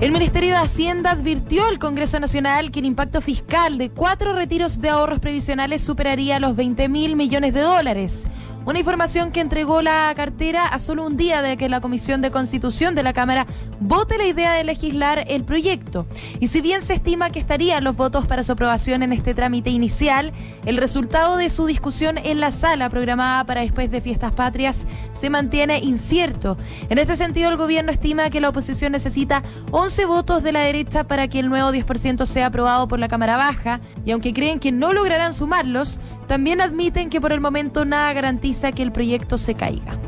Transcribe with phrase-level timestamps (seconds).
[0.00, 4.80] El Ministerio de Hacienda advirtió al Congreso Nacional que el impacto fiscal de cuatro retiros
[4.80, 8.28] de ahorros previsionales superaría los 20 mil millones de dólares.
[8.64, 12.30] Una información que entregó la cartera a solo un día de que la Comisión de
[12.30, 13.46] Constitución de la Cámara
[13.80, 16.06] vote la idea de legislar el proyecto.
[16.38, 19.70] Y si bien se estima que estarían los votos para su aprobación en este trámite
[19.70, 20.34] inicial,
[20.66, 25.30] el resultado de su discusión en la sala programada para después de fiestas patrias se
[25.30, 26.58] mantiene incierto.
[26.90, 31.04] En este sentido, el gobierno estima que la oposición necesita 11 votos de la derecha
[31.04, 34.72] para que el nuevo 10% sea aprobado por la Cámara Baja, y aunque creen que
[34.72, 39.54] no lograrán sumarlos, también admiten que por el momento nada garantiza que el proyecto se
[39.54, 39.98] caiga.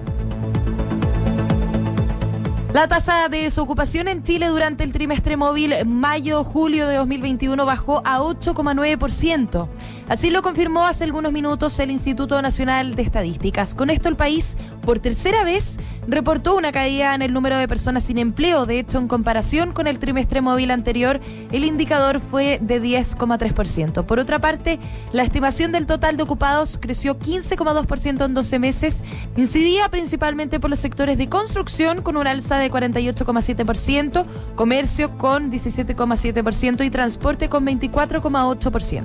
[2.72, 8.20] La tasa de desocupación en Chile durante el trimestre móvil mayo-julio de 2021 bajó a
[8.20, 9.66] 8,9%.
[10.10, 13.76] Así lo confirmó hace algunos minutos el Instituto Nacional de Estadísticas.
[13.76, 15.76] Con esto el país, por tercera vez,
[16.08, 18.66] reportó una caída en el número de personas sin empleo.
[18.66, 21.20] De hecho, en comparación con el trimestre móvil anterior,
[21.52, 24.04] el indicador fue de 10,3%.
[24.04, 24.80] Por otra parte,
[25.12, 29.04] la estimación del total de ocupados creció 15,2% en 12 meses.
[29.36, 36.84] Incidía principalmente por los sectores de construcción con un alza de 48,7%, comercio con 17,7%
[36.84, 39.04] y transporte con 24,8%.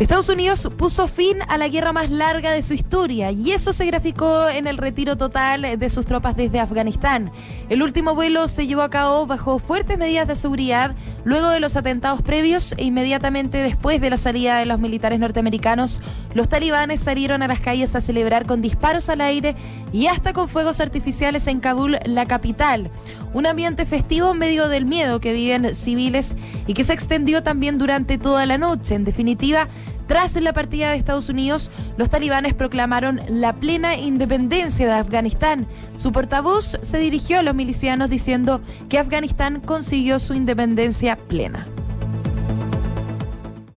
[0.00, 3.84] Estados Unidos puso fin a la guerra más larga de su historia y eso se
[3.84, 7.30] graficó en el retiro total de sus tropas desde Afganistán.
[7.68, 11.76] El último vuelo se llevó a cabo bajo fuertes medidas de seguridad luego de los
[11.76, 16.00] atentados previos e inmediatamente después de la salida de los militares norteamericanos,
[16.32, 19.54] los talibanes salieron a las calles a celebrar con disparos al aire
[19.92, 22.90] y hasta con fuegos artificiales en Kabul, la capital.
[23.32, 26.34] Un ambiente festivo en medio del miedo que viven civiles
[26.66, 28.94] y que se extendió también durante toda la noche.
[28.94, 29.68] En definitiva,
[30.10, 35.68] tras la partida de Estados Unidos, los talibanes proclamaron la plena independencia de Afganistán.
[35.94, 41.68] Su portavoz se dirigió a los milicianos diciendo que Afganistán consiguió su independencia plena.